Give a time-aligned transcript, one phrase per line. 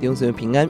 [0.00, 0.66] 弟兄姊妹平安。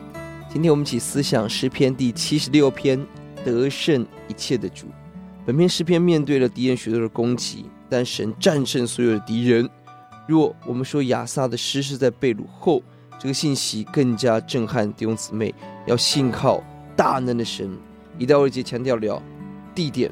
[0.53, 3.01] 今天我们一起思想诗篇第七十六篇，
[3.45, 4.87] 得胜一切的主。
[5.47, 9.71] 本篇诗篇面对了敌人许多的攻击，但神战胜所有的敌人。
[10.27, 12.83] 若我们说亚萨的诗是在被掳后，
[13.21, 15.55] 这个信息更加震撼弟兄姊妹，
[15.87, 16.61] 要信靠
[16.97, 17.71] 大能的神。
[18.19, 19.23] 一到二节强调了
[19.73, 20.11] 地点，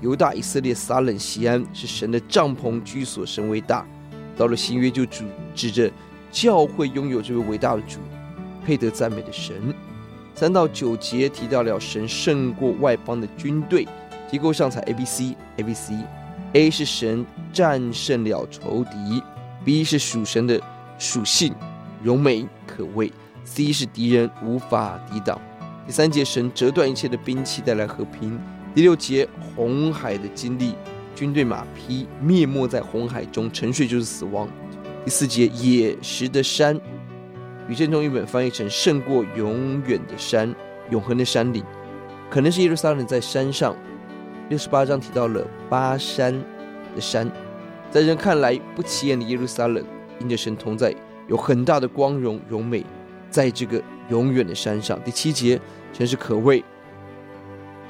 [0.00, 3.84] 犹大、以色列、撒冷、西安是神的帐篷居所，神为大。
[4.36, 5.24] 到了新约就主
[5.56, 5.90] 指着
[6.30, 7.98] 教会拥有这位伟大的主，
[8.64, 9.74] 配得赞美的神。
[10.34, 13.86] 三到九节提到了神胜过外邦的军队，
[14.30, 19.22] 结构上采 A B C A B C，A 是神战胜了仇敌
[19.64, 20.60] ，B 是属神的
[20.98, 21.54] 属性
[22.02, 23.12] 荣美可畏
[23.44, 25.40] ，C 是敌人无法抵挡。
[25.86, 28.40] 第三节神折断一切的兵器带来和平。
[28.74, 30.74] 第六节红海的经历。
[31.16, 34.48] 军队马匹灭没在红海中，沉睡就是死亡。
[35.04, 36.76] 第四节，野石的山，
[37.68, 40.54] 与正中译本翻译成胜过永远的山，
[40.90, 41.64] 永恒的山岭，
[42.28, 43.74] 可能是耶路撒冷在山上。
[44.50, 46.32] 六十八章提到了巴山
[46.94, 47.30] 的山，
[47.90, 49.82] 在人看来不起眼的耶路撒冷，
[50.20, 50.94] 因着神同在，
[51.26, 52.84] 有很大的光荣荣美，
[53.30, 55.00] 在这个永远的山上。
[55.02, 55.58] 第七节，
[55.92, 56.62] 神是可畏，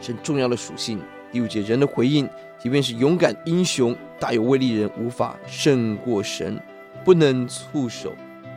[0.01, 1.01] 神重要的属性。
[1.33, 6.57] 第五节，人的回应，即便是勇敢英雄、大有威力人，无法胜过神，
[7.05, 8.15] 不能触手，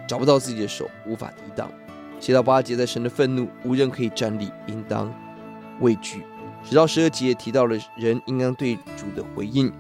[0.07, 1.69] 找不到自己的手，无法抵挡。
[2.19, 5.13] 七到八节，在神的愤怒，无人可以站立，应当
[5.81, 6.23] 畏惧。
[6.63, 9.71] 直到十二节提到了人应当对主的回应。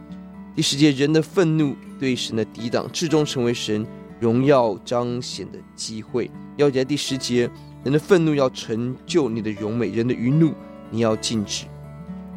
[0.55, 3.85] 第十节，人的愤怒对神的抵挡，至终成为神
[4.19, 6.29] 荣耀彰显的机会。
[6.55, 7.49] 要在第十节，
[7.83, 10.53] 人的愤怒要成就你的荣美，人的余怒
[10.89, 11.65] 你要禁止。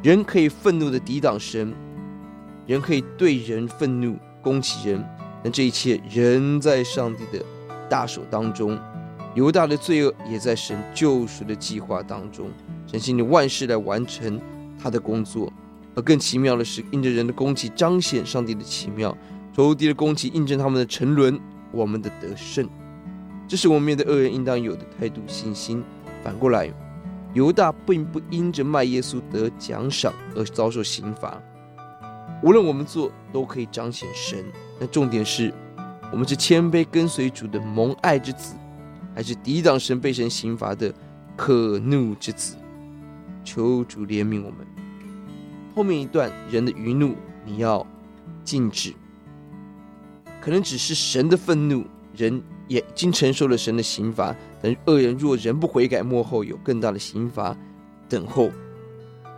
[0.02, 1.75] 人可以愤怒的抵挡神，
[2.66, 5.04] 人可以对人愤怒攻击人，
[5.42, 7.44] 但这一切仍在上帝的
[7.91, 8.78] 大手当中。
[9.34, 12.49] 犹大的罪恶也在神救赎的计划当中，
[12.87, 14.41] 神兴起万事来完成
[14.83, 15.53] 他的工作。
[15.95, 19.15] 而更奇妙的是，因着人的攻击彰显上帝的奇妙，
[19.55, 21.39] 仇敌的攻击印证他们的沉沦，
[21.73, 22.67] 我们的得胜。
[23.47, 25.83] 这是我们面对恶人应当有的态度信心。
[26.22, 26.72] 反过来。
[27.33, 31.41] 犹大并不因着卖耶稣得奖赏而遭受刑罚。
[32.43, 34.45] 无论我们做，都可以彰显神。
[34.81, 35.55] 那重点是，
[36.12, 38.54] 我们是谦卑跟随主的蒙爱之子，
[39.15, 40.93] 还是抵挡神被神刑罚的
[41.37, 42.56] 可怒之子？
[43.44, 44.66] 求主怜悯我们。
[45.75, 47.87] 后面一段人的余怒，你要
[48.44, 48.93] 禁止。
[50.41, 51.84] 可能只是神的愤怒，
[52.16, 54.34] 人也已经承受了神的刑罚。
[54.60, 57.56] 但恶人若人不悔改，末后有更大的刑罚
[58.09, 58.50] 等候。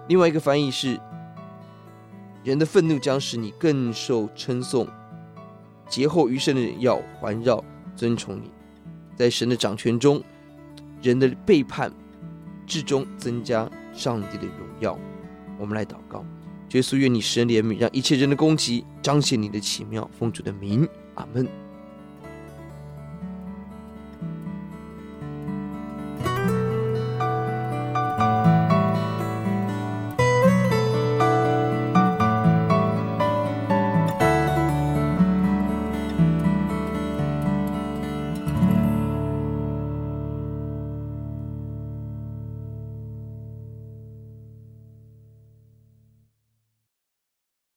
[0.09, 0.99] 另外一个翻译是：
[2.43, 4.89] 人的愤怒将使你更受称颂，
[5.93, 7.63] 劫后余生的人要环绕
[7.95, 8.51] 尊崇你。
[9.15, 10.23] 在神的掌权中，
[11.03, 11.93] 人的背叛
[12.67, 14.99] 至终增加上帝的荣耀。
[15.59, 16.25] 我们来祷告：
[16.71, 20.11] 耶稣，愿你使人怜悯，让一切人的攻击彰显你的奇妙。
[20.19, 21.47] 奉主的名，阿门。